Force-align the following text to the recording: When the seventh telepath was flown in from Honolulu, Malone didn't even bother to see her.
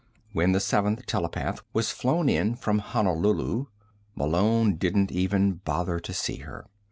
When 0.33 0.51
the 0.51 0.59
seventh 0.59 1.05
telepath 1.05 1.61
was 1.73 1.91
flown 1.91 2.27
in 2.27 2.55
from 2.55 2.79
Honolulu, 2.79 3.67
Malone 4.15 4.75
didn't 4.77 5.11
even 5.11 5.57
bother 5.63 5.99
to 5.99 6.11
see 6.11 6.37
her. 6.37 6.65